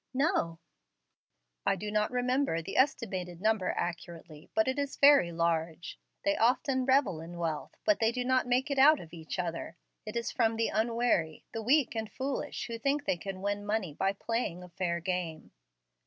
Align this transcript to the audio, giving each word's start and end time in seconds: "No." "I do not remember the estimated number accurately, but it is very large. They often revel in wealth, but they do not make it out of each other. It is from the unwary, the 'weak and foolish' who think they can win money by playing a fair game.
"No." 0.15 0.57
"I 1.63 1.75
do 1.75 1.91
not 1.91 2.09
remember 2.09 2.59
the 2.59 2.75
estimated 2.75 3.39
number 3.39 3.69
accurately, 3.69 4.49
but 4.55 4.67
it 4.67 4.79
is 4.79 4.95
very 4.97 5.31
large. 5.31 5.99
They 6.25 6.35
often 6.37 6.85
revel 6.85 7.21
in 7.21 7.37
wealth, 7.37 7.75
but 7.85 7.99
they 7.99 8.11
do 8.11 8.25
not 8.25 8.47
make 8.47 8.71
it 8.71 8.79
out 8.79 8.99
of 8.99 9.13
each 9.13 9.37
other. 9.37 9.77
It 10.03 10.15
is 10.15 10.31
from 10.31 10.55
the 10.55 10.69
unwary, 10.69 11.45
the 11.53 11.61
'weak 11.61 11.93
and 11.93 12.11
foolish' 12.11 12.65
who 12.65 12.79
think 12.79 13.05
they 13.05 13.15
can 13.15 13.43
win 13.43 13.63
money 13.63 13.93
by 13.93 14.13
playing 14.13 14.63
a 14.63 14.69
fair 14.69 15.01
game. 15.01 15.51